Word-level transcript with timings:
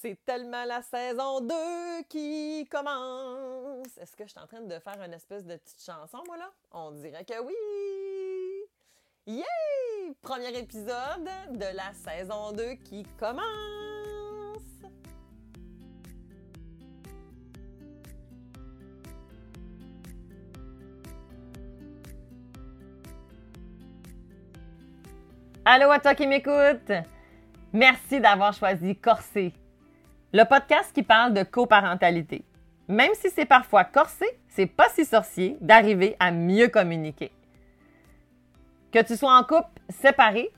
C'est 0.00 0.24
tellement 0.24 0.64
la 0.64 0.80
saison 0.80 1.40
2 1.40 1.54
qui 2.08 2.68
commence. 2.70 3.98
Est-ce 4.00 4.14
que 4.14 4.22
je 4.22 4.30
suis 4.30 4.38
en 4.38 4.46
train 4.46 4.60
de 4.60 4.78
faire 4.78 5.02
une 5.04 5.12
espèce 5.12 5.44
de 5.44 5.56
petite 5.56 5.82
chanson, 5.84 6.18
moi, 6.24 6.36
là? 6.36 6.52
On 6.70 6.92
dirait 6.92 7.24
que 7.24 7.40
oui! 7.42 7.52
Yay! 9.26 10.14
Premier 10.22 10.56
épisode 10.56 11.28
de 11.50 11.76
la 11.76 11.92
saison 11.94 12.52
2 12.52 12.74
qui 12.74 13.02
commence! 13.18 13.42
Allô 25.64 25.90
à 25.90 25.98
toi 25.98 26.14
qui 26.14 26.28
m'écoute! 26.28 26.92
Merci 27.72 28.20
d'avoir 28.20 28.52
choisi 28.52 28.94
Corsé, 28.94 29.52
le 30.32 30.44
podcast 30.44 30.92
qui 30.94 31.02
parle 31.02 31.32
de 31.32 31.42
coparentalité. 31.42 32.44
Même 32.86 33.12
si 33.14 33.30
c'est 33.30 33.46
parfois 33.46 33.84
corsé, 33.84 34.26
c'est 34.48 34.66
pas 34.66 34.88
si 34.90 35.04
sorcier 35.04 35.56
d'arriver 35.60 36.16
à 36.20 36.30
mieux 36.30 36.68
communiquer. 36.68 37.32
Que 38.92 39.02
tu 39.02 39.16
sois 39.16 39.36
en 39.36 39.44
couple 39.44 39.80
séparé 39.88 40.50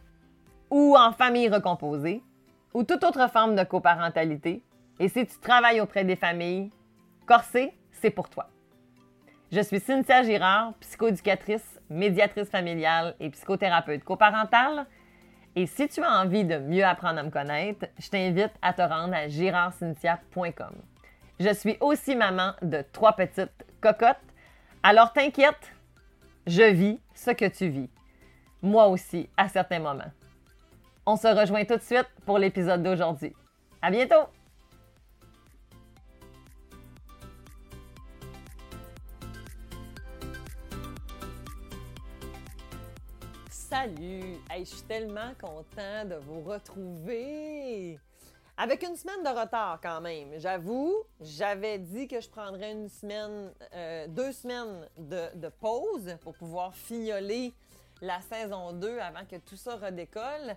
ou 0.71 0.97
en 0.97 1.13
famille 1.13 1.49
recomposée 1.49 2.23
ou 2.73 2.85
toute 2.85 3.03
autre 3.05 3.29
forme 3.31 3.57
de 3.57 3.65
coparentalité, 3.65 4.63
et 5.01 5.09
si 5.09 5.27
tu 5.27 5.39
travailles 5.41 5.81
auprès 5.81 6.05
des 6.05 6.15
familles, 6.15 6.71
Corsé, 7.27 7.73
c'est 7.93 8.11
pour 8.11 8.29
toi. 8.29 8.49
Je 9.53 9.61
suis 9.61 9.81
Cynthia 9.81 10.23
Girard, 10.23 10.75
psychoéducatrice, 10.81 11.81
médiatrice 11.89 12.49
familiale 12.49 13.17
et 13.19 13.31
psychothérapeute 13.31 14.05
coparentale. 14.05 14.87
Et 15.61 15.67
si 15.67 15.87
tu 15.89 16.03
as 16.03 16.23
envie 16.23 16.47
de 16.47 16.57
mieux 16.57 16.87
apprendre 16.87 17.19
à 17.19 17.23
me 17.23 17.29
connaître, 17.29 17.85
je 17.99 18.09
t'invite 18.09 18.53
à 18.63 18.73
te 18.73 18.81
rendre 18.81 19.13
à 19.13 19.29
girardcynthia.com. 19.29 20.75
Je 21.39 21.53
suis 21.53 21.77
aussi 21.81 22.17
maman 22.17 22.53
de 22.63 22.83
trois 22.93 23.13
petites 23.13 23.67
cocottes. 23.79 24.17
Alors 24.83 25.13
t'inquiète, 25.13 25.71
je 26.47 26.63
vis 26.63 26.99
ce 27.15 27.33
que 27.33 27.45
tu 27.45 27.69
vis. 27.69 27.91
Moi 28.63 28.87
aussi, 28.87 29.29
à 29.37 29.51
certains 29.51 29.81
moments. 29.81 30.11
On 31.05 31.17
se 31.17 31.29
rejoint 31.29 31.67
tout 31.67 31.77
de 31.77 31.83
suite 31.83 32.09
pour 32.25 32.39
l'épisode 32.39 32.83
d'aujourd'hui. 32.83 33.37
À 33.83 33.91
bientôt! 33.91 34.31
Salut! 43.71 44.37
Je 44.59 44.65
suis 44.65 44.83
tellement 44.83 45.33
content 45.41 46.05
de 46.05 46.17
vous 46.17 46.41
retrouver! 46.41 48.01
Avec 48.57 48.83
une 48.83 48.97
semaine 48.97 49.23
de 49.23 49.29
retard 49.29 49.79
quand 49.81 50.01
même. 50.01 50.41
J'avoue, 50.41 50.93
j'avais 51.21 51.79
dit 51.79 52.09
que 52.09 52.21
je 52.21 52.29
prendrais 52.29 52.73
une 52.73 52.89
semaine, 52.89 53.55
euh, 53.73 54.09
deux 54.09 54.33
semaines 54.33 54.89
de, 54.99 55.37
de 55.37 55.49
pause 55.49 56.17
pour 56.21 56.35
pouvoir 56.35 56.75
fignoler 56.75 57.55
la 58.03 58.21
saison 58.23 58.73
2 58.73 58.99
avant 58.99 59.25
que 59.25 59.37
tout 59.37 59.55
ça 59.55 59.77
redécolle. 59.77 60.57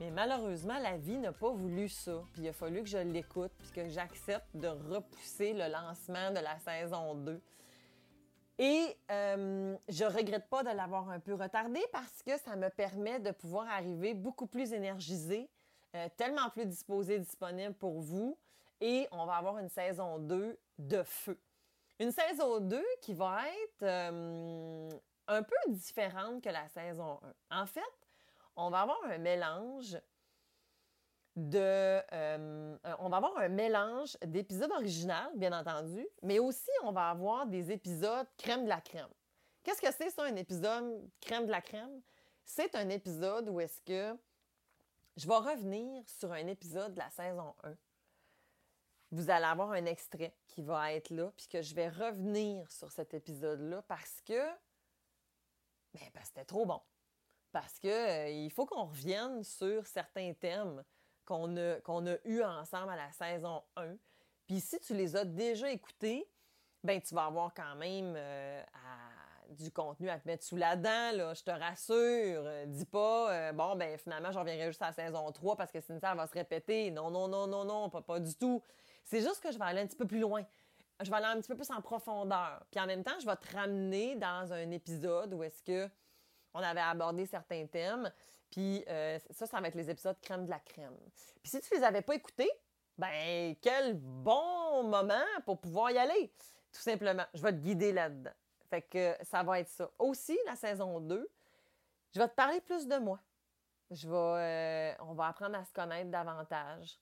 Mais 0.00 0.10
malheureusement, 0.10 0.80
la 0.80 0.96
vie 0.96 1.18
n'a 1.18 1.30
pas 1.30 1.52
voulu 1.52 1.88
ça. 1.88 2.24
Puis 2.32 2.42
il 2.42 2.48
a 2.48 2.52
fallu 2.52 2.82
que 2.82 2.88
je 2.88 2.98
l'écoute, 2.98 3.52
puis 3.58 3.70
que 3.70 3.88
j'accepte 3.88 4.48
de 4.54 4.66
repousser 4.66 5.52
le 5.52 5.70
lancement 5.70 6.32
de 6.32 6.40
la 6.40 6.58
saison 6.58 7.14
2. 7.14 7.40
Et 8.58 8.96
euh, 9.10 9.76
je 9.88 10.04
regrette 10.04 10.48
pas 10.48 10.64
de 10.64 10.70
l'avoir 10.70 11.08
un 11.10 11.20
peu 11.20 11.34
retardé 11.34 11.80
parce 11.92 12.22
que 12.24 12.36
ça 12.38 12.56
me 12.56 12.68
permet 12.70 13.20
de 13.20 13.30
pouvoir 13.30 13.68
arriver 13.68 14.14
beaucoup 14.14 14.48
plus 14.48 14.72
énergisé, 14.72 15.48
euh, 15.94 16.08
tellement 16.16 16.50
plus 16.50 16.66
disposé, 16.66 17.20
disponible 17.20 17.74
pour 17.74 18.00
vous. 18.00 18.36
Et 18.80 19.06
on 19.12 19.26
va 19.26 19.36
avoir 19.36 19.58
une 19.58 19.68
saison 19.68 20.18
2 20.18 20.58
de 20.78 21.02
feu. 21.04 21.38
Une 22.00 22.10
saison 22.10 22.58
2 22.60 22.84
qui 23.00 23.14
va 23.14 23.42
être 23.48 23.82
euh, 23.82 24.90
un 25.28 25.42
peu 25.42 25.56
différente 25.68 26.42
que 26.42 26.48
la 26.48 26.68
saison 26.68 27.20
1. 27.50 27.62
En 27.62 27.66
fait, 27.66 27.80
on 28.56 28.70
va 28.70 28.80
avoir 28.80 28.98
un 29.04 29.18
mélange 29.18 29.96
euh, 31.54 32.76
on 32.98 33.08
va 33.08 33.16
avoir 33.18 33.38
un 33.38 33.48
mélange 33.48 34.16
d'épisodes 34.24 34.70
originaux, 34.72 35.30
bien 35.36 35.52
entendu, 35.52 36.06
mais 36.22 36.38
aussi 36.38 36.70
on 36.82 36.92
va 36.92 37.10
avoir 37.10 37.46
des 37.46 37.70
épisodes 37.70 38.26
crème 38.36 38.64
de 38.64 38.68
la 38.68 38.80
crème. 38.80 39.08
Qu'est-ce 39.62 39.80
que 39.80 39.92
c'est 39.92 40.10
ça, 40.10 40.24
un 40.24 40.36
épisode 40.36 41.08
crème 41.20 41.46
de 41.46 41.50
la 41.50 41.60
crème? 41.60 42.00
C'est 42.44 42.74
un 42.74 42.88
épisode 42.88 43.48
où 43.48 43.60
est-ce 43.60 43.80
que 43.82 44.16
je 45.16 45.26
vais 45.26 45.36
revenir 45.36 46.08
sur 46.08 46.32
un 46.32 46.46
épisode 46.46 46.94
de 46.94 46.98
la 46.98 47.10
saison 47.10 47.54
1. 47.64 47.74
Vous 49.10 49.30
allez 49.30 49.44
avoir 49.44 49.72
un 49.72 49.84
extrait 49.84 50.34
qui 50.46 50.62
va 50.62 50.92
être 50.92 51.10
là, 51.10 51.32
puis 51.36 51.48
que 51.48 51.60
je 51.62 51.74
vais 51.74 51.88
revenir 51.88 52.70
sur 52.70 52.92
cet 52.92 53.14
épisode-là 53.14 53.82
parce 53.82 54.20
que 54.22 54.48
ben, 55.94 56.22
c'était 56.24 56.44
trop 56.44 56.66
bon. 56.66 56.80
Parce 57.52 57.78
que 57.78 57.88
euh, 57.88 58.28
il 58.28 58.50
faut 58.50 58.66
qu'on 58.66 58.84
revienne 58.84 59.42
sur 59.42 59.86
certains 59.86 60.32
thèmes 60.34 60.84
qu'on 61.28 61.58
a, 61.58 61.74
qu'on 61.82 62.06
a 62.06 62.16
eus 62.24 62.42
ensemble 62.42 62.90
à 62.90 62.96
la 62.96 63.12
saison 63.12 63.62
1. 63.76 63.96
Puis 64.46 64.60
si 64.60 64.80
tu 64.80 64.94
les 64.94 65.14
as 65.14 65.26
déjà 65.26 65.70
écoutés, 65.70 66.26
ben 66.82 67.02
tu 67.02 67.14
vas 67.14 67.26
avoir 67.26 67.52
quand 67.52 67.74
même 67.76 68.14
euh, 68.16 68.62
du 69.50 69.70
contenu 69.70 70.08
à 70.08 70.18
te 70.18 70.26
mettre 70.26 70.42
sous 70.42 70.56
la 70.56 70.74
dent, 70.74 71.12
là, 71.14 71.34
je 71.34 71.42
te 71.42 71.50
rassure. 71.50 71.96
Euh, 72.46 72.64
dis 72.64 72.86
pas, 72.86 73.30
euh, 73.32 73.52
bon, 73.52 73.76
ben 73.76 73.98
finalement, 73.98 74.32
je 74.32 74.38
reviendrai 74.38 74.68
juste 74.68 74.80
à 74.80 74.86
la 74.86 74.92
saison 74.92 75.30
3 75.30 75.56
parce 75.56 75.70
que 75.70 75.82
sinon, 75.82 75.98
ça 76.00 76.14
va 76.14 76.26
se 76.26 76.32
répéter. 76.32 76.90
Non, 76.90 77.10
non, 77.10 77.28
non, 77.28 77.46
non, 77.46 77.66
non, 77.66 77.90
pas, 77.90 78.00
pas 78.00 78.20
du 78.20 78.34
tout. 78.34 78.62
C'est 79.04 79.20
juste 79.20 79.42
que 79.42 79.52
je 79.52 79.58
vais 79.58 79.64
aller 79.66 79.82
un 79.82 79.86
petit 79.86 79.96
peu 79.96 80.06
plus 80.06 80.20
loin. 80.20 80.46
Je 81.00 81.10
vais 81.10 81.16
aller 81.16 81.26
un 81.26 81.36
petit 81.40 81.48
peu 81.48 81.56
plus 81.56 81.70
en 81.70 81.82
profondeur. 81.82 82.64
Puis 82.70 82.80
en 82.80 82.86
même 82.86 83.04
temps, 83.04 83.18
je 83.20 83.26
vais 83.26 83.36
te 83.36 83.54
ramener 83.54 84.16
dans 84.16 84.50
un 84.50 84.70
épisode 84.70 85.34
où 85.34 85.42
est-ce 85.42 85.62
que 85.62 85.90
on 86.54 86.60
avait 86.60 86.80
abordé 86.80 87.26
certains 87.26 87.66
thèmes. 87.66 88.10
Puis 88.50 88.84
euh, 88.88 89.18
ça, 89.30 89.46
ça 89.46 89.60
va 89.60 89.68
être 89.68 89.74
les 89.74 89.90
épisodes 89.90 90.18
crème 90.20 90.44
de 90.44 90.50
la 90.50 90.60
crème. 90.60 90.96
Puis 91.42 91.50
si 91.50 91.60
tu 91.60 91.74
les 91.74 91.82
avais 91.82 92.02
pas 92.02 92.14
écoutés, 92.14 92.50
ben 92.96 93.54
quel 93.60 93.94
bon 93.94 94.84
moment 94.84 95.24
pour 95.44 95.60
pouvoir 95.60 95.90
y 95.90 95.98
aller. 95.98 96.32
Tout 96.72 96.80
simplement, 96.80 97.24
je 97.34 97.42
vais 97.42 97.52
te 97.52 97.58
guider 97.58 97.92
là-dedans. 97.92 98.32
Fait 98.68 98.82
que 98.82 99.14
ça 99.22 99.42
va 99.42 99.60
être 99.60 99.68
ça. 99.68 99.90
Aussi, 99.98 100.38
la 100.46 100.56
saison 100.56 101.00
2, 101.00 101.28
je 102.14 102.18
vais 102.18 102.28
te 102.28 102.34
parler 102.34 102.60
plus 102.60 102.86
de 102.86 102.96
moi. 102.96 103.20
Je 103.90 104.08
vais, 104.08 104.14
euh, 104.14 104.94
on 105.00 105.14
va 105.14 105.28
apprendre 105.28 105.56
à 105.56 105.64
se 105.64 105.72
connaître 105.72 106.10
davantage. 106.10 107.00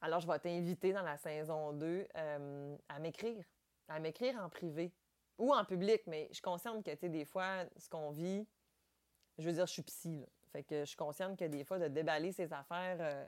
Alors, 0.00 0.20
je 0.20 0.26
vais 0.26 0.38
t'inviter 0.38 0.92
dans 0.92 1.02
la 1.02 1.16
saison 1.18 1.72
2 1.72 2.08
euh, 2.16 2.76
à 2.88 2.98
m'écrire, 2.98 3.44
à 3.88 3.98
m'écrire 3.98 4.40
en 4.42 4.48
privé 4.48 4.94
ou 5.38 5.52
en 5.52 5.64
public, 5.64 6.02
mais 6.06 6.28
je 6.32 6.40
consciente 6.40 6.84
que, 6.84 6.90
tu 6.92 6.98
sais, 6.98 7.08
des 7.08 7.24
fois, 7.24 7.64
ce 7.76 7.88
qu'on 7.90 8.10
vit, 8.10 8.46
je 9.38 9.44
veux 9.46 9.52
dire, 9.52 9.66
je 9.66 9.72
suis 9.72 9.82
psy, 9.82 10.18
là. 10.18 10.26
Fait 10.52 10.62
que 10.62 10.80
je 10.80 10.84
suis 10.86 10.96
consciente 10.96 11.38
que 11.38 11.44
des 11.44 11.64
fois, 11.64 11.78
de 11.78 11.88
déballer 11.88 12.32
ses 12.32 12.52
affaires 12.52 12.96
euh, 13.00 13.26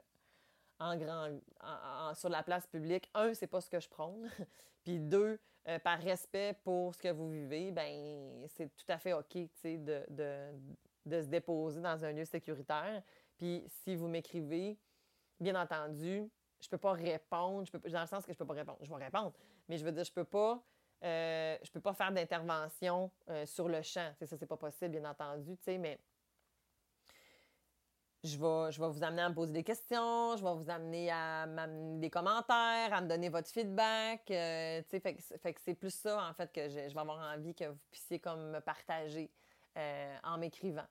en 0.78 0.96
grand, 0.96 1.28
en- 1.60 2.14
sur 2.14 2.28
la 2.28 2.42
place 2.42 2.66
publique, 2.66 3.10
un, 3.14 3.34
c'est 3.34 3.46
pas 3.46 3.60
ce 3.60 3.68
que 3.68 3.80
je 3.80 3.88
prône. 3.88 4.28
Puis 4.84 4.98
deux, 4.98 5.38
euh, 5.66 5.78
par 5.80 5.98
respect 5.98 6.54
pour 6.64 6.94
ce 6.94 7.02
que 7.02 7.12
vous 7.12 7.30
vivez, 7.30 7.70
ben 7.72 8.46
c'est 8.48 8.74
tout 8.74 8.84
à 8.88 8.98
fait 8.98 9.12
OK, 9.12 9.34
de, 9.64 10.04
de, 10.08 10.48
de 11.04 11.22
se 11.22 11.26
déposer 11.26 11.80
dans 11.82 12.02
un 12.04 12.12
lieu 12.12 12.24
sécuritaire. 12.24 13.02
Puis 13.36 13.64
si 13.66 13.94
vous 13.96 14.08
m'écrivez, 14.08 14.78
bien 15.40 15.60
entendu, 15.60 16.30
je 16.60 16.68
peux 16.68 16.78
pas 16.78 16.92
répondre, 16.92 17.66
je 17.66 17.72
peux, 17.72 17.90
dans 17.90 18.00
le 18.00 18.06
sens 18.06 18.24
que 18.24 18.32
je 18.32 18.38
peux 18.38 18.46
pas 18.46 18.54
répondre, 18.54 18.78
je 18.80 18.88
vais 18.88 19.04
répondre, 19.04 19.32
mais 19.68 19.76
je 19.76 19.84
veux 19.84 19.92
dire, 19.92 20.04
je 20.04 20.12
peux 20.12 20.24
pas, 20.24 20.62
euh, 21.04 21.56
je 21.62 21.70
peux 21.70 21.80
pas 21.80 21.94
faire 21.94 22.12
d'intervention 22.12 23.10
euh, 23.28 23.46
sur 23.46 23.68
le 23.68 23.82
champ. 23.82 24.10
Tu 24.12 24.18
sais, 24.18 24.26
ça, 24.26 24.36
c'est 24.36 24.46
pas 24.46 24.56
possible, 24.56 24.90
bien 24.90 25.08
entendu, 25.08 25.56
mais 25.66 25.98
je 28.24 28.36
vais, 28.36 28.72
je 28.72 28.80
vais 28.80 28.88
vous 28.88 29.02
amener 29.04 29.22
à 29.22 29.28
me 29.28 29.34
poser 29.34 29.52
des 29.52 29.62
questions, 29.62 30.36
je 30.36 30.42
vais 30.42 30.54
vous 30.54 30.68
amener 30.70 31.10
à 31.10 31.46
m'amener 31.46 32.00
des 32.00 32.10
commentaires, 32.10 32.92
à 32.92 33.00
me 33.00 33.08
donner 33.08 33.28
votre 33.28 33.48
feedback. 33.48 34.28
euh, 34.30 34.82
fait 34.82 35.54
que 35.54 35.60
c'est 35.60 35.74
plus 35.74 35.94
ça, 35.94 36.28
en 36.28 36.34
fait, 36.34 36.52
que 36.52 36.68
je, 36.68 36.88
je 36.88 36.94
vais 36.94 37.00
avoir 37.00 37.32
envie 37.32 37.54
que 37.54 37.64
vous 37.64 37.78
puissiez 37.90 38.18
comme 38.18 38.50
me 38.50 38.60
partager 38.60 39.30
euh, 39.76 40.16
en 40.24 40.38
m'écrivant. 40.38 40.86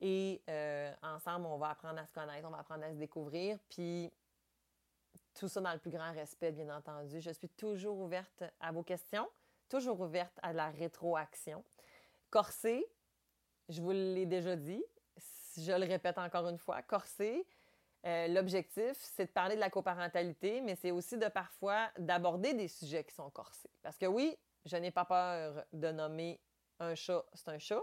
Et 0.00 0.42
euh, 0.48 0.92
ensemble, 1.02 1.46
on 1.46 1.58
va 1.58 1.70
apprendre 1.70 1.98
à 1.98 2.06
se 2.06 2.12
connaître, 2.12 2.46
on 2.46 2.50
va 2.50 2.58
apprendre 2.58 2.84
à 2.84 2.90
se 2.90 2.96
découvrir. 2.96 3.58
Puis 3.68 4.12
tout 5.34 5.48
ça 5.48 5.60
dans 5.60 5.72
le 5.72 5.78
plus 5.78 5.90
grand 5.90 6.12
respect, 6.12 6.52
bien 6.52 6.74
entendu. 6.74 7.20
Je 7.20 7.30
suis 7.30 7.48
toujours 7.48 7.98
ouverte 7.98 8.42
à 8.60 8.72
vos 8.72 8.82
questions, 8.82 9.28
toujours 9.70 10.00
ouverte 10.00 10.38
à 10.42 10.52
la 10.52 10.68
rétroaction. 10.70 11.64
Corsé, 12.28 12.84
je 13.68 13.80
vous 13.80 13.92
l'ai 13.92 14.26
déjà 14.26 14.56
dit, 14.56 14.84
je 15.56 15.72
le 15.72 15.86
répète 15.86 16.18
encore 16.18 16.48
une 16.48 16.58
fois, 16.58 16.82
corsé, 16.82 17.46
euh, 18.06 18.28
l'objectif, 18.28 18.96
c'est 18.98 19.26
de 19.26 19.30
parler 19.30 19.54
de 19.54 19.60
la 19.60 19.70
coparentalité, 19.70 20.60
mais 20.60 20.74
c'est 20.74 20.90
aussi 20.90 21.18
de 21.18 21.28
parfois 21.28 21.90
d'aborder 21.98 22.54
des 22.54 22.68
sujets 22.68 23.04
qui 23.04 23.14
sont 23.14 23.30
corsés. 23.30 23.70
Parce 23.82 23.96
que 23.96 24.06
oui, 24.06 24.36
je 24.64 24.76
n'ai 24.76 24.90
pas 24.90 25.04
peur 25.04 25.64
de 25.72 25.92
nommer 25.92 26.40
un 26.78 26.94
chat, 26.94 27.24
c'est 27.34 27.48
un 27.48 27.58
chat. 27.58 27.82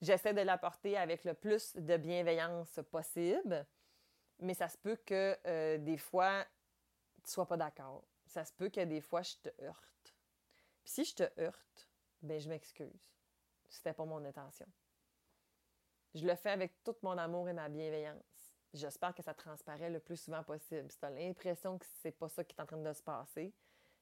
J'essaie 0.00 0.32
de 0.32 0.40
l'apporter 0.40 0.96
avec 0.96 1.24
le 1.24 1.34
plus 1.34 1.76
de 1.76 1.96
bienveillance 1.98 2.80
possible. 2.90 3.66
mais 4.38 4.54
ça 4.54 4.68
se 4.68 4.78
peut 4.78 4.96
que 4.96 5.36
euh, 5.46 5.76
des 5.76 5.98
fois, 5.98 6.46
tu 7.22 7.30
sois 7.30 7.46
pas 7.46 7.58
d'accord. 7.58 8.02
Ça 8.24 8.44
se 8.44 8.52
peut 8.54 8.70
que 8.70 8.80
des 8.80 9.02
fois, 9.02 9.20
je 9.20 9.34
te 9.42 9.62
heurte. 9.62 10.09
Si 10.84 11.04
je 11.04 11.14
te 11.14 11.40
heurte, 11.40 11.88
ben 12.22 12.40
je 12.40 12.48
m'excuse. 12.48 13.10
C'était 13.68 13.92
pas 13.92 14.04
mon 14.04 14.24
intention. 14.24 14.66
Je 16.14 16.26
le 16.26 16.34
fais 16.34 16.50
avec 16.50 16.82
tout 16.82 16.96
mon 17.02 17.16
amour 17.16 17.48
et 17.48 17.52
ma 17.52 17.68
bienveillance. 17.68 18.54
J'espère 18.72 19.14
que 19.14 19.22
ça 19.22 19.34
transparaît 19.34 19.90
le 19.90 20.00
plus 20.00 20.16
souvent 20.16 20.42
possible. 20.42 20.90
Si 20.90 20.98
tu 20.98 21.04
as 21.04 21.10
l'impression 21.10 21.78
que 21.78 21.86
c'est 22.02 22.12
pas 22.12 22.28
ça 22.28 22.44
qui 22.44 22.54
est 22.56 22.60
en 22.60 22.66
train 22.66 22.76
de 22.76 22.92
se 22.92 23.02
passer, 23.02 23.52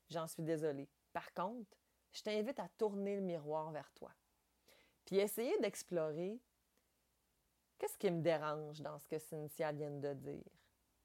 j'en 0.09 0.27
suis 0.27 0.43
désolée. 0.43 0.89
Par 1.13 1.33
contre, 1.33 1.77
je 2.13 2.23
t'invite 2.23 2.59
à 2.59 2.69
tourner 2.77 3.17
le 3.17 3.23
miroir 3.23 3.71
vers 3.71 3.91
toi. 3.93 4.13
Puis 5.05 5.19
essayer 5.19 5.59
d'explorer 5.59 6.41
qu'est-ce 7.79 7.99
qui 7.99 8.11
me 8.11 8.23
dérange 8.23 8.81
dans 8.81 8.99
ce 8.99 9.07
que 9.07 9.19
Cynthia 9.19 9.73
vient 9.73 9.91
de 9.91 10.13
dire. 10.15 10.53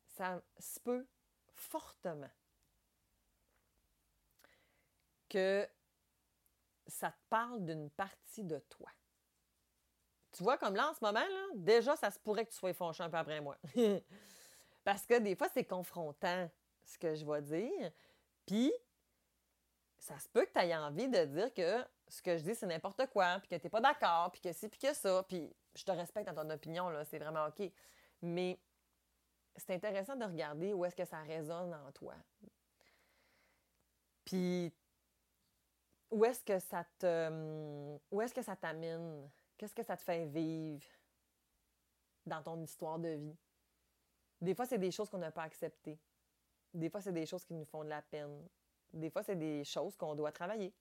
Ça 0.07 0.41
se 0.59 0.79
peut 0.79 1.07
fortement 1.53 2.31
que 5.33 5.67
ça 6.85 7.09
te 7.11 7.17
parle 7.29 7.65
d'une 7.65 7.89
partie 7.89 8.43
de 8.43 8.59
toi. 8.69 8.89
Tu 10.31 10.43
vois, 10.43 10.57
comme 10.57 10.75
là, 10.75 10.89
en 10.89 10.93
ce 10.93 11.03
moment, 11.03 11.19
là, 11.19 11.47
déjà, 11.55 11.95
ça 11.95 12.11
se 12.11 12.19
pourrait 12.19 12.45
que 12.45 12.51
tu 12.51 12.57
sois 12.57 12.73
fâché 12.73 13.03
un 13.03 13.09
peu 13.09 13.17
après 13.17 13.41
moi. 13.41 13.57
Parce 14.83 15.05
que 15.05 15.17
des 15.19 15.35
fois, 15.35 15.47
c'est 15.53 15.63
confrontant, 15.63 16.49
ce 16.83 16.97
que 16.97 17.15
je 17.15 17.25
vais 17.25 17.41
dire. 17.41 17.91
Puis, 18.45 18.71
ça 19.97 20.19
se 20.19 20.27
peut 20.29 20.45
que 20.45 20.51
tu 20.51 20.59
aies 20.59 20.75
envie 20.75 21.07
de 21.07 21.25
dire 21.25 21.53
que 21.53 21.85
ce 22.07 22.21
que 22.21 22.37
je 22.37 22.43
dis, 22.43 22.55
c'est 22.55 22.67
n'importe 22.67 23.07
quoi, 23.07 23.39
puis 23.39 23.47
que 23.47 23.55
tu 23.55 23.65
n'es 23.65 23.69
pas 23.69 23.81
d'accord, 23.81 24.31
puis 24.31 24.41
que 24.41 24.51
c'est, 24.51 24.69
puis 24.69 24.79
que 24.79 24.93
ça. 24.93 25.23
Puis, 25.23 25.51
je 25.75 25.83
te 25.83 25.91
respecte 25.91 26.27
dans 26.27 26.43
ton 26.43 26.49
opinion, 26.49 26.89
là, 26.89 27.05
c'est 27.05 27.19
vraiment 27.19 27.47
OK. 27.47 27.71
Mais 28.21 28.59
c'est 29.55 29.73
intéressant 29.73 30.15
de 30.15 30.25
regarder 30.25 30.73
où 30.73 30.83
est-ce 30.85 30.95
que 30.95 31.05
ça 31.05 31.21
résonne 31.21 31.73
en 31.73 31.91
toi. 31.91 32.15
Puis, 34.25 34.73
où 36.13 36.23
est-ce 36.25 36.43
que 36.43 36.59
ça 36.59 36.85
te. 36.99 37.97
Où 38.11 38.21
est-ce 38.21 38.33
que 38.33 38.41
ça 38.41 38.55
t'amène? 38.55 39.29
Qu'est-ce 39.57 39.73
que 39.73 39.83
ça 39.83 39.97
te 39.97 40.03
fait 40.03 40.25
vivre 40.25 40.85
dans 42.25 42.41
ton 42.41 42.61
histoire 42.61 42.99
de 42.99 43.09
vie? 43.09 43.37
Des 44.39 44.53
fois, 44.53 44.65
c'est 44.65 44.77
des 44.77 44.91
choses 44.91 45.09
qu'on 45.09 45.17
n'a 45.17 45.31
pas 45.31 45.43
acceptées. 45.43 45.99
Des 46.73 46.89
fois, 46.89 47.01
c'est 47.01 47.13
des 47.13 47.25
choses 47.25 47.45
qui 47.45 47.53
nous 47.53 47.65
font 47.65 47.83
de 47.83 47.89
la 47.89 48.01
peine. 48.01 48.47
Des 48.91 49.09
fois, 49.09 49.23
c'est 49.23 49.35
des 49.35 49.63
choses 49.63 49.95
qu'on 49.95 50.15
doit 50.15 50.31
travailler. 50.31 50.73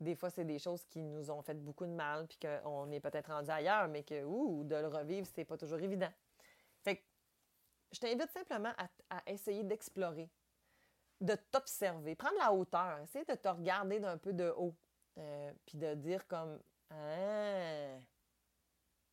Des 0.00 0.16
fois, 0.16 0.30
c'est 0.30 0.44
des 0.44 0.58
choses 0.58 0.84
qui 0.84 1.02
nous 1.02 1.30
ont 1.30 1.42
fait 1.42 1.54
beaucoup 1.54 1.84
de 1.84 1.92
mal, 1.92 2.26
puis 2.26 2.38
qu'on 2.38 2.90
est 2.90 3.00
peut-être 3.00 3.30
rendu 3.30 3.50
ailleurs, 3.50 3.86
mais 3.88 4.02
que, 4.02 4.24
ouh, 4.24 4.64
de 4.64 4.74
le 4.74 4.88
revivre, 4.88 5.26
c'est 5.34 5.44
pas 5.44 5.58
toujours 5.58 5.78
évident. 5.78 6.10
Fait 6.82 6.96
que, 6.96 7.02
je 7.92 8.00
t'invite 8.00 8.30
simplement 8.30 8.72
à, 9.10 9.22
essayer 9.26 9.62
d'explorer, 9.62 10.30
de 11.20 11.34
t'observer, 11.34 12.14
prendre 12.14 12.38
la 12.38 12.52
hauteur, 12.52 12.98
essayer 13.00 13.24
de 13.24 13.34
te 13.34 13.48
regarder 13.48 14.00
d'un 14.00 14.16
peu 14.16 14.32
de 14.32 14.52
haut, 14.56 14.74
euh, 15.18 15.52
puis 15.66 15.76
de 15.76 15.94
dire 15.94 16.26
comme, 16.26 16.58
ah, 16.90 17.98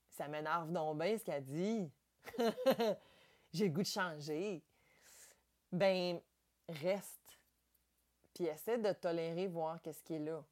ça 0.10 0.28
m'énerve 0.28 0.72
donc 0.72 1.00
bien 1.00 1.18
ce 1.18 1.24
qu'elle 1.24 1.44
dit. 1.44 1.92
J'ai 3.54 3.66
le 3.66 3.72
goût 3.72 3.82
de 3.82 3.88
changer. 3.88 4.64
Ben, 5.72 6.20
reste. 6.68 7.40
Puis 8.34 8.46
essaie 8.46 8.78
de 8.78 8.92
tolérer, 8.94 9.48
voir 9.48 9.82
qu'est-ce 9.82 10.04
qui 10.04 10.16
est 10.16 10.20
là. 10.20 10.44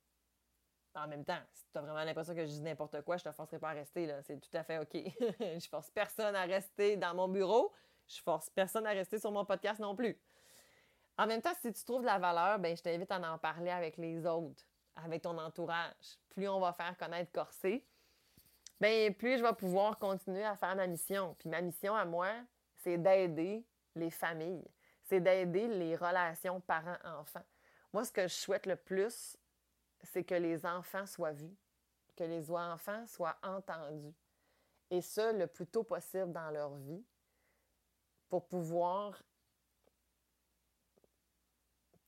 En 0.95 1.07
même 1.07 1.25
temps, 1.25 1.41
si 1.51 1.65
tu 1.71 1.77
as 1.77 1.81
vraiment 1.81 2.03
l'impression 2.03 2.33
que 2.33 2.45
je 2.45 2.51
dis 2.51 2.61
n'importe 2.61 3.01
quoi, 3.01 3.17
je 3.17 3.23
te 3.23 3.31
forcerai 3.31 3.59
pas 3.59 3.69
à 3.69 3.73
rester. 3.73 4.05
Là. 4.05 4.21
C'est 4.23 4.39
tout 4.39 4.55
à 4.55 4.63
fait 4.63 4.79
OK. 4.79 4.93
je 5.59 5.67
force 5.69 5.91
personne 5.91 6.35
à 6.35 6.43
rester 6.43 6.95
dans 6.95 7.13
mon 7.13 7.27
bureau. 7.27 7.71
Je 8.07 8.21
force 8.21 8.49
personne 8.49 8.85
à 8.85 8.91
rester 8.91 9.19
sur 9.19 9.31
mon 9.31 9.45
podcast 9.45 9.79
non 9.79 9.95
plus. 9.95 10.17
En 11.17 11.27
même 11.27 11.41
temps, 11.41 11.53
si 11.61 11.71
tu 11.71 11.83
trouves 11.83 12.01
de 12.01 12.07
la 12.07 12.19
valeur, 12.19 12.59
ben, 12.59 12.75
je 12.75 12.81
t'invite 12.81 13.11
à 13.11 13.33
en 13.33 13.37
parler 13.37 13.71
avec 13.71 13.97
les 13.97 14.25
autres 14.25 14.65
avec 14.95 15.21
ton 15.23 15.37
entourage, 15.37 16.19
plus 16.29 16.47
on 16.47 16.59
va 16.59 16.73
faire 16.73 16.97
connaître 16.97 17.31
Corsé, 17.31 17.85
bien, 18.79 19.11
plus 19.11 19.37
je 19.37 19.43
vais 19.43 19.53
pouvoir 19.53 19.97
continuer 19.99 20.43
à 20.43 20.55
faire 20.55 20.75
ma 20.75 20.87
mission. 20.87 21.35
Puis 21.37 21.49
ma 21.49 21.61
mission 21.61 21.95
à 21.95 22.05
moi, 22.05 22.29
c'est 22.77 22.97
d'aider 22.97 23.65
les 23.95 24.11
familles, 24.11 24.67
c'est 25.03 25.19
d'aider 25.19 25.67
les 25.67 25.95
relations 25.95 26.61
parents-enfants. 26.61 27.45
Moi, 27.93 28.03
ce 28.05 28.11
que 28.11 28.27
je 28.27 28.33
souhaite 28.33 28.65
le 28.65 28.75
plus, 28.75 29.37
c'est 30.03 30.23
que 30.23 30.35
les 30.35 30.65
enfants 30.65 31.05
soient 31.05 31.31
vus, 31.31 31.55
que 32.15 32.23
les 32.23 32.51
enfants 32.51 33.05
soient 33.07 33.37
entendus. 33.43 34.13
Et 34.91 35.01
ça, 35.01 35.31
le 35.31 35.47
plus 35.47 35.65
tôt 35.65 35.83
possible 35.83 36.31
dans 36.31 36.51
leur 36.51 36.75
vie, 36.75 37.03
pour 38.29 38.47
pouvoir 38.47 39.21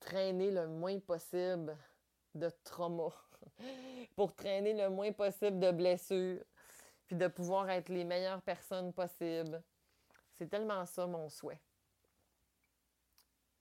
traîner 0.08 0.52
le 0.52 0.68
moins 0.68 1.00
possible 1.00 1.78
de 2.34 2.50
trauma, 2.64 3.10
pour 4.16 4.34
traîner 4.34 4.74
le 4.74 4.90
moins 4.90 5.12
possible 5.12 5.60
de 5.60 5.72
blessures, 5.72 6.42
puis 7.06 7.18
de 7.18 7.28
pouvoir 7.28 7.70
être 7.70 7.90
les 7.90 8.06
meilleures 8.06 8.42
personnes 8.42 8.94
possibles. 8.94 9.62
C'est 10.34 10.48
tellement 10.48 10.86
ça 10.86 11.08
mon 11.08 11.30
souhait. 11.30 11.62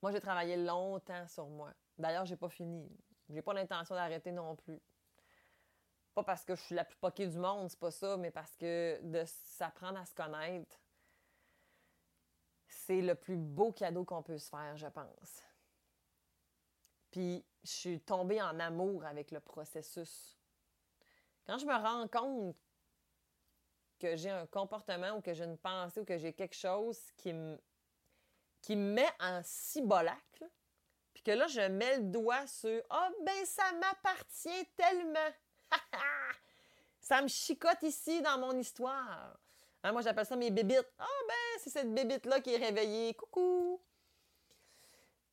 Moi, 0.00 0.12
j'ai 0.12 0.20
travaillé 0.20 0.56
longtemps 0.56 1.26
sur 1.26 1.48
moi. 1.48 1.72
D'ailleurs, 1.98 2.26
j'ai 2.26 2.36
pas 2.36 2.48
fini. 2.48 2.88
J'ai 3.28 3.42
pas 3.42 3.52
l'intention 3.52 3.96
d'arrêter 3.96 4.30
non 4.30 4.54
plus. 4.54 4.80
Pas 6.14 6.22
parce 6.22 6.44
que 6.44 6.54
je 6.54 6.62
suis 6.62 6.74
la 6.76 6.84
plus 6.84 6.96
poquée 6.96 7.26
du 7.26 7.38
monde, 7.38 7.68
c'est 7.70 7.80
pas 7.80 7.90
ça, 7.90 8.16
mais 8.16 8.30
parce 8.30 8.54
que 8.56 9.00
de 9.02 9.24
s'apprendre 9.26 9.98
à 9.98 10.04
se 10.04 10.14
connaître, 10.14 10.80
c'est 12.68 13.00
le 13.00 13.16
plus 13.16 13.36
beau 13.36 13.72
cadeau 13.72 14.04
qu'on 14.04 14.22
peut 14.22 14.38
se 14.38 14.48
faire, 14.48 14.76
je 14.76 14.86
pense. 14.86 15.42
Puis 17.16 17.42
je 17.64 17.70
suis 17.70 18.00
tombée 18.00 18.42
en 18.42 18.60
amour 18.60 19.02
avec 19.06 19.30
le 19.30 19.40
processus. 19.40 20.36
Quand 21.46 21.56
je 21.56 21.64
me 21.64 21.72
rends 21.72 22.06
compte 22.08 22.54
que 23.98 24.16
j'ai 24.16 24.28
un 24.28 24.44
comportement 24.44 25.12
ou 25.16 25.22
que 25.22 25.32
j'ai 25.32 25.44
une 25.44 25.56
pensée 25.56 26.00
ou 26.00 26.04
que 26.04 26.18
j'ai 26.18 26.34
quelque 26.34 26.54
chose 26.54 27.00
qui 27.16 27.32
me, 27.32 27.58
qui 28.60 28.76
me 28.76 28.92
met 28.92 29.08
en 29.18 29.40
cibolac, 29.42 30.44
puis 31.14 31.22
que 31.22 31.30
là, 31.30 31.46
je 31.46 31.62
mets 31.62 31.96
le 31.96 32.02
doigt 32.02 32.46
sur 32.46 32.82
Ah, 32.90 33.08
ben, 33.24 33.46
ça 33.46 33.72
m'appartient 33.80 34.66
tellement. 34.76 35.32
ça 37.00 37.22
me 37.22 37.28
chicote 37.28 37.82
ici 37.82 38.20
dans 38.20 38.38
mon 38.38 38.58
histoire. 38.58 39.38
Hein, 39.82 39.92
moi, 39.92 40.02
j'appelle 40.02 40.26
ça 40.26 40.36
mes 40.36 40.50
bébites. 40.50 40.92
Ah, 40.98 41.06
oh, 41.08 41.26
ben, 41.26 41.60
c'est 41.62 41.70
cette 41.70 41.94
bébite-là 41.94 42.42
qui 42.42 42.52
est 42.52 42.58
réveillée. 42.58 43.14
Coucou. 43.14 43.80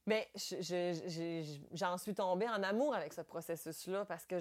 Mais 0.05 0.29
j'en 1.71 1.97
suis 1.97 2.13
tombée 2.13 2.47
en 2.49 2.61
amour 2.61 2.93
avec 2.93 3.13
ce 3.13 3.21
processus-là 3.21 4.05
parce 4.05 4.25
que 4.25 4.35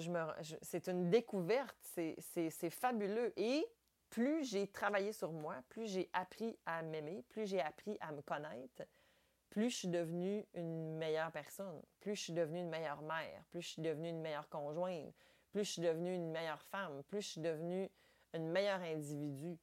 c'est 0.61 0.87
une 0.87 1.09
découverte, 1.09 1.77
c'est 1.81 2.69
fabuleux. 2.69 3.31
Et 3.37 3.65
plus 4.09 4.43
j'ai 4.43 4.67
travaillé 4.67 5.13
sur 5.13 5.31
moi, 5.31 5.55
plus 5.69 5.87
j'ai 5.87 6.09
appris 6.13 6.57
à 6.65 6.83
m'aimer, 6.83 7.23
plus 7.29 7.47
j'ai 7.47 7.61
appris 7.61 7.97
à 8.01 8.11
me 8.11 8.21
connaître, 8.21 8.83
plus 9.49 9.69
je 9.69 9.75
suis 9.77 9.87
devenue 9.87 10.45
une 10.53 10.97
meilleure 10.97 11.31
personne, 11.31 11.81
plus 12.01 12.15
je 12.15 12.21
suis 12.21 12.33
devenue 12.33 12.59
une 12.59 12.69
meilleure 12.69 13.01
mère, 13.01 13.43
plus 13.49 13.61
je 13.61 13.69
suis 13.69 13.81
devenue 13.81 14.09
une 14.09 14.21
meilleure 14.21 14.49
conjointe, 14.49 15.15
plus 15.51 15.63
je 15.63 15.71
suis 15.71 15.81
devenue 15.81 16.13
une 16.13 16.29
meilleure 16.31 16.61
femme, 16.63 17.03
plus 17.03 17.21
je 17.21 17.27
suis 17.27 17.41
devenue 17.41 17.89
une 18.33 18.49
meilleure 18.49 18.81
individu, 18.81 19.57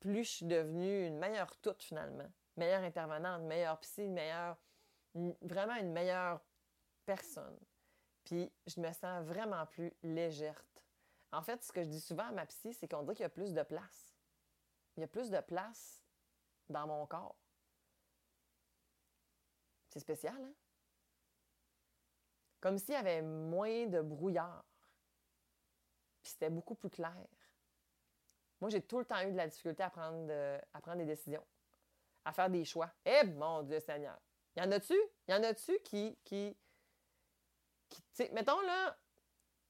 plus 0.00 0.24
je 0.24 0.30
suis 0.30 0.46
devenue 0.46 1.06
une 1.06 1.18
meilleure 1.18 1.56
toute 1.58 1.82
finalement, 1.82 2.30
meilleure 2.56 2.82
intervenante, 2.82 3.42
meilleure 3.42 3.78
psy, 3.80 4.08
meilleure 4.08 4.56
vraiment 5.14 5.76
une 5.76 5.92
meilleure 5.92 6.40
personne. 7.04 7.58
Puis 8.24 8.50
je 8.66 8.80
me 8.80 8.92
sens 8.92 9.24
vraiment 9.24 9.66
plus 9.66 9.92
légère. 10.02 10.64
En 11.32 11.42
fait, 11.42 11.62
ce 11.64 11.72
que 11.72 11.82
je 11.82 11.88
dis 11.88 12.00
souvent 12.00 12.28
à 12.28 12.32
ma 12.32 12.46
psy, 12.46 12.74
c'est 12.74 12.88
qu'on 12.88 13.02
dit 13.02 13.14
qu'il 13.14 13.22
y 13.22 13.24
a 13.24 13.30
plus 13.30 13.52
de 13.52 13.62
place. 13.62 14.14
Il 14.96 15.00
y 15.00 15.04
a 15.04 15.08
plus 15.08 15.30
de 15.30 15.40
place 15.40 16.04
dans 16.68 16.86
mon 16.86 17.06
corps. 17.06 17.36
C'est 19.88 20.00
spécial, 20.00 20.36
hein? 20.36 20.52
Comme 22.60 22.78
s'il 22.78 22.94
y 22.94 22.96
avait 22.96 23.22
moins 23.22 23.86
de 23.86 24.00
brouillard. 24.00 24.64
Puis 26.22 26.30
c'était 26.32 26.50
beaucoup 26.50 26.76
plus 26.76 26.90
clair. 26.90 27.16
Moi, 28.60 28.70
j'ai 28.70 28.80
tout 28.80 29.00
le 29.00 29.04
temps 29.04 29.20
eu 29.22 29.32
de 29.32 29.36
la 29.36 29.48
difficulté 29.48 29.82
à 29.82 29.90
prendre, 29.90 30.30
à 30.72 30.80
prendre 30.80 30.98
des 30.98 31.06
décisions, 31.06 31.44
à 32.24 32.32
faire 32.32 32.48
des 32.48 32.64
choix. 32.64 32.90
Eh 33.04 33.24
mon 33.24 33.62
Dieu 33.64 33.80
Seigneur! 33.80 34.20
Y 34.56 34.60
en 34.60 34.70
a-tu? 34.72 34.98
Y 35.28 35.34
en 35.34 35.42
a-tu 35.42 35.78
qui. 35.84 36.16
qui, 36.24 36.56
qui 38.14 38.30
mettons 38.32 38.60
là, 38.60 38.96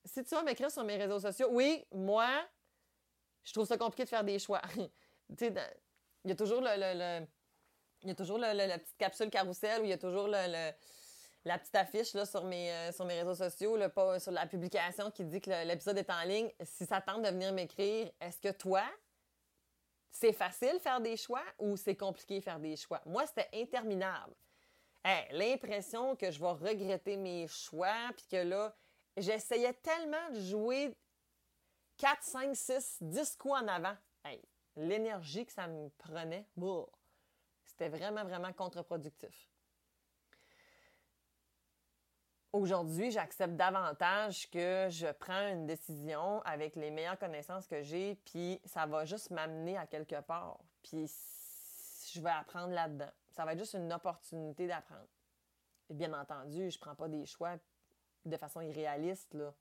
si 0.04 0.24
tu 0.24 0.34
vas 0.34 0.42
m'écrire 0.42 0.70
sur 0.70 0.84
mes 0.84 0.96
réseaux 0.96 1.20
sociaux, 1.20 1.48
oui, 1.50 1.84
moi, 1.92 2.28
je 3.44 3.52
trouve 3.52 3.66
ça 3.66 3.76
compliqué 3.76 4.04
de 4.04 4.08
faire 4.08 4.24
des 4.24 4.38
choix. 4.38 4.62
il 5.40 5.54
y 6.24 6.32
a 6.32 6.36
toujours 6.36 6.60
le, 6.60 6.70
le, 6.76 7.26
il 8.02 8.08
y 8.08 8.12
a 8.12 8.14
toujours 8.14 8.38
la 8.38 8.78
petite 8.78 8.96
capsule 8.98 9.30
carrousel 9.30 9.80
où 9.80 9.84
il 9.84 9.90
y 9.90 9.94
a 9.94 9.98
toujours 9.98 10.26
le, 10.26 10.72
la 11.44 11.58
petite 11.58 11.74
affiche 11.74 12.14
là, 12.14 12.26
sur, 12.26 12.44
mes, 12.44 12.72
euh, 12.72 12.92
sur 12.92 13.04
mes 13.04 13.20
réseaux 13.20 13.34
sociaux, 13.34 13.76
sur 14.18 14.32
la 14.32 14.46
publication 14.46 15.10
qui 15.10 15.24
dit 15.24 15.40
que 15.40 15.50
l'épisode 15.66 15.98
est 15.98 16.10
en 16.10 16.22
ligne. 16.22 16.50
Si 16.64 16.86
ça 16.86 17.00
tente 17.00 17.22
de 17.22 17.28
venir 17.28 17.52
m'écrire, 17.52 18.10
est-ce 18.20 18.40
que 18.40 18.52
toi, 18.52 18.84
C'est 20.10 20.32
facile 20.32 20.78
faire 20.80 21.00
des 21.00 21.16
choix 21.16 21.42
ou 21.58 21.76
c'est 21.76 21.96
compliqué 21.96 22.40
faire 22.40 22.60
des 22.60 22.76
choix? 22.76 23.00
Moi, 23.06 23.26
c'était 23.26 23.48
interminable. 23.54 24.34
L'impression 25.04 26.14
que 26.16 26.30
je 26.30 26.38
vais 26.40 26.52
regretter 26.52 27.16
mes 27.16 27.48
choix, 27.48 28.12
puis 28.16 28.26
que 28.30 28.36
là, 28.36 28.74
j'essayais 29.16 29.74
tellement 29.74 30.30
de 30.30 30.40
jouer 30.40 30.96
4, 31.98 32.22
5, 32.22 32.56
6, 32.56 32.98
10 33.00 33.36
coups 33.36 33.54
en 33.54 33.68
avant. 33.68 33.96
L'énergie 34.76 35.44
que 35.44 35.52
ça 35.52 35.66
me 35.66 35.88
prenait, 35.90 36.46
c'était 37.64 37.88
vraiment, 37.88 38.24
vraiment 38.24 38.52
contre-productif. 38.52 39.48
Aujourd'hui, 42.52 43.10
j'accepte 43.10 43.54
davantage 43.54 44.48
que 44.50 44.86
je 44.90 45.10
prends 45.12 45.48
une 45.48 45.66
décision 45.66 46.42
avec 46.42 46.76
les 46.76 46.90
meilleures 46.90 47.18
connaissances 47.18 47.66
que 47.66 47.82
j'ai, 47.82 48.14
puis 48.26 48.60
ça 48.64 48.84
va 48.86 49.04
juste 49.04 49.30
m'amener 49.30 49.76
à 49.78 49.86
quelque 49.86 50.20
part. 50.20 50.58
Puis 50.82 51.08
je 52.12 52.20
vais 52.20 52.30
apprendre 52.30 52.72
là-dedans. 52.72 53.10
Ça 53.30 53.44
va 53.44 53.52
être 53.52 53.58
juste 53.58 53.74
une 53.74 53.92
opportunité 53.92 54.66
d'apprendre. 54.66 55.08
Bien 55.90 56.12
entendu, 56.12 56.70
je 56.70 56.76
ne 56.76 56.80
prends 56.80 56.94
pas 56.94 57.08
des 57.08 57.26
choix 57.26 57.56
de 58.24 58.36
façon 58.36 58.60
irréaliste, 58.60 59.34
là. 59.34 59.52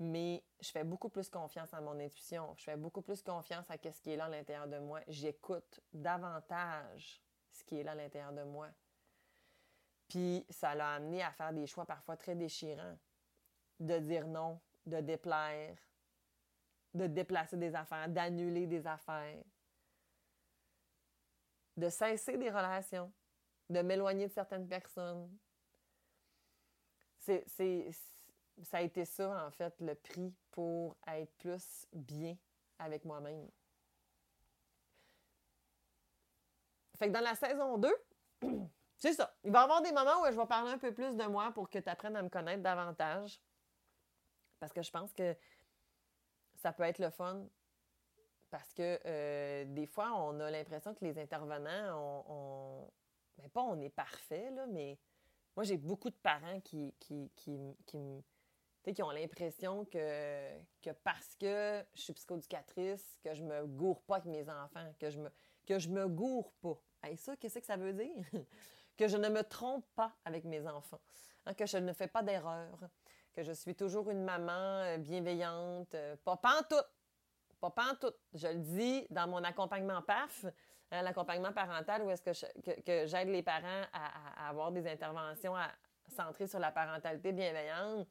Mais 0.00 0.44
je 0.60 0.70
fais 0.70 0.84
beaucoup 0.84 1.08
plus 1.08 1.28
confiance 1.28 1.74
à 1.74 1.80
mon 1.80 1.98
intuition. 1.98 2.54
Je 2.56 2.64
fais 2.64 2.76
beaucoup 2.76 3.02
plus 3.02 3.20
confiance 3.22 3.68
à 3.68 3.74
ce 3.74 4.00
qui 4.00 4.12
est 4.12 4.16
là 4.16 4.26
à 4.26 4.28
l'intérieur 4.28 4.68
de 4.68 4.78
moi. 4.78 5.00
J'écoute 5.08 5.80
davantage 5.92 7.20
ce 7.50 7.64
qui 7.64 7.80
est 7.80 7.82
là 7.82 7.92
à 7.92 7.94
l'intérieur 7.96 8.32
de 8.32 8.44
moi. 8.44 8.68
Puis 10.06 10.46
ça 10.50 10.74
l'a 10.76 10.94
amené 10.94 11.22
à 11.22 11.32
faire 11.32 11.52
des 11.52 11.66
choix 11.66 11.84
parfois 11.84 12.16
très 12.16 12.36
déchirants. 12.36 12.96
De 13.80 13.98
dire 13.98 14.26
non, 14.26 14.60
de 14.86 15.00
déplaire, 15.00 15.76
de 16.94 17.06
déplacer 17.06 17.56
des 17.56 17.74
affaires, 17.74 18.08
d'annuler 18.08 18.66
des 18.66 18.86
affaires, 18.86 19.42
de 21.78 21.88
cesser 21.88 22.36
des 22.36 22.50
relations, 22.50 23.12
de 23.70 23.80
m'éloigner 23.80 24.28
de 24.28 24.32
certaines 24.32 24.68
personnes. 24.68 25.30
C'est, 27.18 27.44
ça 28.62 28.78
a 28.78 28.82
été 28.82 29.04
ça, 29.04 29.46
en 29.46 29.50
fait, 29.50 29.74
le 29.80 29.94
prix 29.94 30.34
pour 30.50 30.96
être 31.06 31.32
plus 31.36 31.86
bien 31.92 32.36
avec 32.78 33.04
moi-même. 33.04 33.48
Fait 36.96 37.08
que 37.08 37.12
dans 37.12 37.20
la 37.20 37.34
saison 37.34 37.78
2, 37.78 37.94
C'est 38.98 39.12
ça. 39.12 39.32
Il 39.44 39.52
va 39.52 39.60
y 39.60 39.62
avoir 39.62 39.80
des 39.80 39.92
moments 39.92 40.22
où 40.22 40.26
je 40.26 40.36
vais 40.36 40.46
parler 40.46 40.72
un 40.72 40.78
peu 40.78 40.92
plus 40.92 41.14
de 41.14 41.24
moi 41.24 41.52
pour 41.52 41.70
que 41.70 41.78
tu 41.78 41.88
apprennes 41.88 42.16
à 42.16 42.22
me 42.22 42.28
connaître 42.28 42.62
davantage. 42.62 43.40
Parce 44.58 44.72
que 44.72 44.82
je 44.82 44.90
pense 44.90 45.12
que 45.12 45.36
ça 46.56 46.72
peut 46.72 46.82
être 46.82 46.98
le 46.98 47.10
fun. 47.10 47.46
Parce 48.50 48.72
que 48.72 48.98
euh, 49.04 49.64
des 49.66 49.86
fois, 49.86 50.12
on 50.14 50.40
a 50.40 50.50
l'impression 50.50 50.94
que 50.94 51.04
les 51.04 51.18
intervenants, 51.18 52.24
on, 52.28 52.88
ben, 53.36 53.48
pas 53.50 53.62
on 53.62 53.78
est 53.80 53.90
parfait, 53.90 54.50
là, 54.50 54.66
mais 54.66 54.98
moi, 55.54 55.64
j'ai 55.64 55.76
beaucoup 55.76 56.10
de 56.10 56.16
parents 56.16 56.60
qui, 56.60 56.94
qui, 56.98 57.30
qui, 57.36 57.58
qui 58.92 59.02
ont 59.02 59.10
l'impression 59.10 59.84
que, 59.84 60.92
parce 61.04 61.34
que 61.36 61.84
je 61.94 62.00
suis 62.00 62.12
psychoducatrice, 62.12 63.18
que 63.22 63.34
je 63.34 63.42
me 63.42 63.66
gourre 63.66 64.02
pas 64.02 64.16
avec 64.16 64.26
mes 64.26 64.48
enfants, 64.48 64.94
que 64.98 65.10
je 65.10 65.18
me, 65.18 65.30
que 65.66 65.78
je 65.78 65.88
me 65.88 66.08
gourre 66.08 66.52
pas. 66.60 66.80
Et 67.08 67.16
ça, 67.16 67.36
qu'est-ce 67.36 67.58
que 67.58 67.66
ça 67.66 67.76
veut 67.76 67.92
dire? 67.92 68.24
que 68.96 69.08
je 69.08 69.16
ne 69.16 69.28
me 69.28 69.42
trompe 69.42 69.86
pas 69.94 70.16
avec 70.24 70.44
mes 70.44 70.66
enfants, 70.66 71.00
hein, 71.46 71.54
que 71.54 71.66
je 71.66 71.78
ne 71.78 71.92
fais 71.92 72.08
pas 72.08 72.22
d'erreur, 72.22 72.78
que 73.32 73.42
je 73.42 73.52
suis 73.52 73.74
toujours 73.74 74.10
une 74.10 74.24
maman 74.24 74.82
euh, 74.82 74.98
bienveillante, 74.98 75.94
euh, 75.94 76.16
pas 76.24 76.36
pantoute, 76.36 76.90
pas 77.60 77.70
pantoute. 77.70 78.16
Je 78.34 78.48
le 78.48 78.58
dis 78.58 79.06
dans 79.10 79.28
mon 79.28 79.42
accompagnement 79.44 80.02
PAF, 80.02 80.46
hein, 80.90 81.02
l'accompagnement 81.02 81.52
parental, 81.52 82.02
où 82.02 82.10
est-ce 82.10 82.22
que, 82.22 83.06
j'aide 83.06 83.28
les 83.28 83.42
parents 83.42 83.84
à, 83.92 84.48
avoir 84.48 84.72
des 84.72 84.86
interventions 84.86 85.54
centrées 86.08 86.46
sur 86.46 86.58
la 86.58 86.72
parentalité 86.72 87.32
bienveillante, 87.32 88.08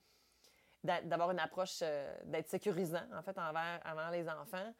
d'avoir 0.84 1.32
une 1.32 1.40
approche, 1.40 1.80
euh, 1.82 2.18
d'être 2.26 2.48
sécurisant, 2.48 3.06
en 3.14 3.22
fait, 3.22 3.38
envers, 3.38 4.12
les 4.12 4.30
enfants. 4.30 4.74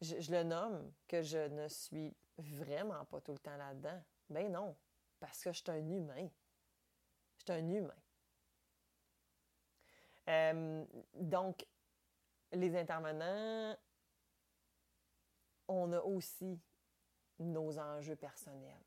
je, 0.00 0.30
le 0.30 0.42
nomme 0.44 0.92
que 1.08 1.22
je 1.22 1.48
ne 1.48 1.68
suis 1.68 2.16
vraiment 2.38 3.04
pas 3.06 3.20
tout 3.20 3.32
le 3.32 3.38
temps 3.38 3.56
là-dedans. 3.56 4.02
Ben 4.30 4.50
non, 4.50 4.76
parce 5.18 5.42
que 5.42 5.52
je 5.52 5.58
suis 5.58 5.70
un 5.70 5.90
humain. 5.90 6.28
Je 7.38 7.52
suis 7.52 7.62
un 7.62 7.68
humain. 7.68 7.94
Euh, 10.28 10.84
donc, 11.14 11.66
les 12.52 12.76
intervenants, 12.76 13.76
on 15.70 15.92
a 15.92 16.00
aussi 16.00 16.60
nos 17.38 17.78
enjeux 17.78 18.16
personnels. 18.16 18.84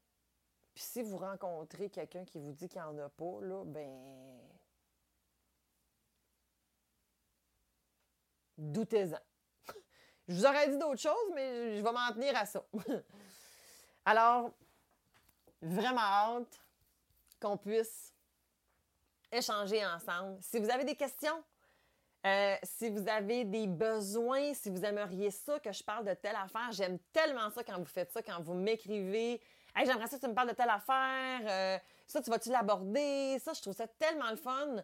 Puis 0.74 0.84
si 0.84 1.02
vous 1.02 1.18
rencontrez 1.18 1.90
quelqu'un 1.90 2.25
qui 2.25 2.40
vous 2.40 2.52
dit 2.52 2.68
qu'il 2.68 2.82
n'y 2.82 2.88
en 2.88 2.98
a 3.00 3.10
pas, 3.10 3.42
là, 3.42 3.63
ben. 3.66 4.40
Doutez-en. 8.58 9.18
Je 10.28 10.36
vous 10.36 10.46
aurais 10.46 10.70
dit 10.70 10.78
d'autres 10.78 11.02
choses, 11.02 11.32
mais 11.34 11.78
je 11.78 11.84
vais 11.84 11.92
m'en 11.92 12.12
tenir 12.13 12.38
à 12.38 12.46
ça. 12.46 12.63
Alors, 14.06 14.52
vraiment 15.62 16.02
hâte 16.02 16.62
qu'on 17.42 17.58
puisse 17.58 18.13
échanger 19.32 19.84
ensemble. 19.86 20.38
Si 20.42 20.60
vous 20.60 20.70
avez 20.70 20.86
des 20.86 20.96
questions, 20.96 21.44
euh, 22.25 22.56
si 22.63 22.89
vous 22.89 23.08
avez 23.08 23.44
des 23.44 23.68
besoins, 23.68 24.53
si 24.53 24.70
vous 24.70 24.84
aimeriez 24.86 25.32
ça, 25.32 25.60
que 25.60 25.72
je 25.72 25.84
parle 25.84 26.06
de 26.06 26.13
telle 26.13 26.36
affaire, 26.36 26.72
j'aime 26.72 26.98
tellement 27.12 27.50
ça 27.50 27.63
quand 27.63 27.77
vous 27.77 27.86
faites 27.86 28.12
ça, 28.12 28.22
quand 28.22 28.42
vous 28.42 28.53
m'écrivez. 28.53 29.42
Hey, 29.75 29.86
j'aimerais 29.86 30.08
ça 30.08 30.18
que 30.18 30.22
tu 30.22 30.27
me 30.27 30.34
parles 30.34 30.50
de 30.50 30.56
telle 30.56 30.70
affaire. 30.70 31.42
Euh, 31.48 31.77
ça, 32.08 32.22
tu 32.22 32.30
vas-tu 32.30 32.50
l'aborder? 32.50 33.38
Ça, 33.39 33.53
je 33.53 33.62
trouve 33.62 33.74
ça 33.74 33.88
tellement 33.88 34.30
le 34.30 34.38
fun. 34.38 34.75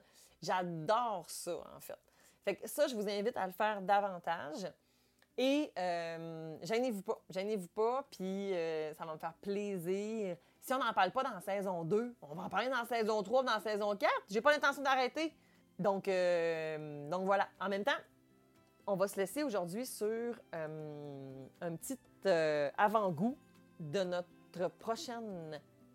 J'adore 0.41 1.29
ça, 1.29 1.58
en 1.75 1.79
fait. 1.79 2.00
Fait 2.43 2.55
que 2.55 2.67
ça, 2.67 2.88
je 2.88 2.96
vous 2.96 3.08
invite 3.08 3.38
à 3.38 3.46
le 3.46 3.53
faire 3.53 3.81
davantage. 3.81 4.67
Et 5.38 5.72
euh, 5.77 6.58
gênez-vous 6.63 7.01
pas, 7.01 7.22
gênez-vous 7.29 7.69
pas, 7.69 8.05
puis 8.12 8.53
euh, 8.53 8.93
ça 8.96 9.05
va 9.05 9.13
me 9.13 9.19
faire 9.19 9.34
plaisir 9.36 10.36
si 10.62 10.74
on 10.74 10.77
n'en 10.77 10.93
parle 10.93 11.12
pas 11.12 11.24
dans 11.24 11.39
saison 11.41 11.84
2, 11.84 12.15
on 12.22 12.36
va 12.36 12.43
en 12.43 12.50
parler 12.50 12.69
dans 12.69 12.86
saison 12.86 13.24
3, 13.24 13.43
dans 13.43 13.60
saison 13.60 13.96
4. 13.96 14.12
J'ai 14.29 14.41
pas 14.41 14.51
l'intention 14.51 14.84
d'arrêter. 14.84 15.34
Donc, 15.79 16.09
euh, 16.09 17.09
donc 17.09 17.25
voilà. 17.25 17.48
En 17.59 17.69
même 17.69 17.86
temps, 17.86 18.00
on 18.86 18.95
va 18.95 19.07
se 19.07 19.15
laisser 19.15 19.43
aujourd'hui 19.43 19.86
sur 19.86 20.36
euh, 20.53 21.48
un 21.62 21.75
petit 21.77 21.98
euh, 22.25 22.69
avant-goût 22.77 23.38
de 23.79 24.03
notre 24.03 24.67
prochain 24.77 25.24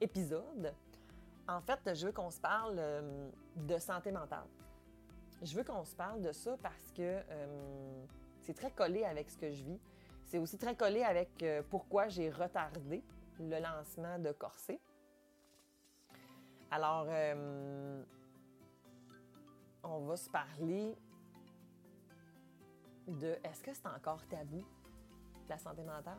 épisode. 0.00 0.72
En 1.46 1.60
fait, 1.60 1.94
je 1.94 2.06
veux 2.06 2.12
qu'on 2.12 2.30
se 2.30 2.40
parle 2.40 2.80
de 3.56 3.78
santé 3.78 4.10
mentale. 4.10 4.46
Je 5.42 5.54
veux 5.54 5.64
qu'on 5.64 5.84
se 5.84 5.94
parle 5.94 6.22
de 6.22 6.32
ça 6.32 6.56
parce 6.62 6.90
que 6.96 7.20
c'est 8.40 8.54
très 8.54 8.70
collé 8.70 9.04
avec 9.04 9.28
ce 9.28 9.36
que 9.36 9.50
je 9.50 9.62
vis. 9.62 9.78
C'est 10.24 10.38
aussi 10.38 10.56
très 10.56 10.74
collé 10.74 11.02
avec 11.02 11.44
pourquoi 11.68 12.08
j'ai 12.08 12.30
retardé 12.30 13.02
le 13.38 13.60
lancement 13.60 14.18
de 14.18 14.32
Corset. 14.32 14.80
Alors, 16.70 17.06
on 19.84 20.06
va 20.06 20.16
se 20.16 20.28
parler 20.30 20.96
de 23.06 23.38
est-ce 23.44 23.62
que 23.62 23.74
c'est 23.74 23.86
encore 23.86 24.26
tabou, 24.28 24.64
la 25.48 25.58
santé 25.58 25.82
mentale? 25.82 26.18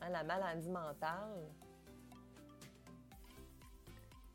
Hein, 0.00 0.08
la 0.10 0.22
maladie 0.22 0.70
mentale, 0.70 1.48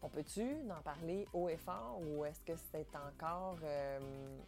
on 0.01 0.09
peut-tu 0.09 0.69
en 0.71 0.81
parler 0.81 1.27
haut 1.33 1.47
et 1.47 1.57
fort 1.57 2.01
ou 2.01 2.25
est-ce 2.25 2.41
que 2.41 2.55
c'est 2.55 2.87
encore 2.95 3.57
euh, 3.63 4.39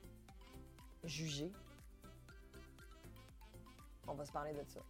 jugé? 1.03 1.51
On 4.07 4.13
va 4.13 4.25
se 4.25 4.31
parler 4.31 4.53
de 4.53 4.63
ça. 4.67 4.81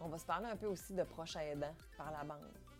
On 0.00 0.08
va 0.08 0.18
se 0.18 0.24
parler 0.24 0.46
un 0.46 0.56
peu 0.56 0.66
aussi 0.66 0.94
de 0.94 1.02
proches 1.02 1.36
aidants 1.36 1.74
par 1.96 2.10
la 2.10 2.24
bande. 2.24 2.73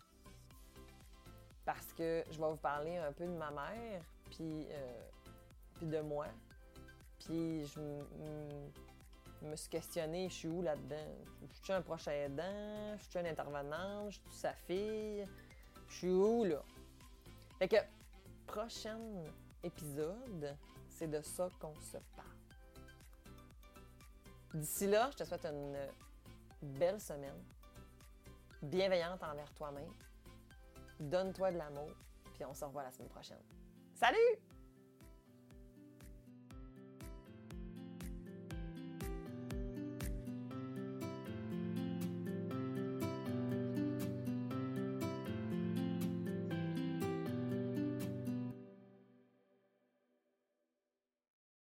Parce 1.65 1.91
que 1.93 2.23
je 2.29 2.39
vais 2.39 2.49
vous 2.49 2.57
parler 2.57 2.97
un 2.97 3.11
peu 3.11 3.25
de 3.25 3.31
ma 3.31 3.51
mère, 3.51 4.01
puis, 4.29 4.67
euh, 4.69 5.01
puis 5.75 5.87
de 5.87 5.99
moi. 6.01 6.27
Puis 7.19 7.65
je 7.65 7.79
me 9.41 9.55
suis 9.55 9.69
questionnée, 9.69 10.29
je 10.29 10.33
suis 10.33 10.47
où 10.47 10.61
là-dedans? 10.61 11.15
Je 11.53 11.63
suis 11.63 11.73
un 11.73 11.81
proche 11.81 12.07
aidant? 12.07 12.97
Je 12.97 13.03
suis 13.09 13.19
un 13.19 13.25
intervenant? 13.25 14.09
Je 14.09 14.15
suis 14.15 14.31
sa 14.31 14.53
fille? 14.53 15.27
Je 15.87 15.93
suis 15.93 16.11
où 16.11 16.43
là? 16.43 16.61
Fait 17.57 17.67
que, 17.67 17.77
prochain 18.45 18.99
épisode, 19.63 20.55
c'est 20.89 21.09
de 21.09 21.21
ça 21.21 21.49
qu'on 21.59 21.73
se 21.75 21.97
parle. 22.15 22.27
D'ici 24.53 24.87
là, 24.87 25.09
je 25.11 25.17
te 25.17 25.23
souhaite 25.23 25.45
une 25.45 25.77
belle 26.61 26.99
semaine, 27.01 27.43
bienveillante 28.61 29.21
envers 29.23 29.51
toi-même. 29.53 29.91
Donne-toi 30.99 31.51
de 31.51 31.57
l'amour, 31.57 31.91
puis 32.33 32.45
on 32.45 32.53
se 32.53 32.63
revoit 32.65 32.83
la 32.83 32.91
semaine 32.91 33.09
prochaine. 33.09 33.41
Salut! 33.93 34.39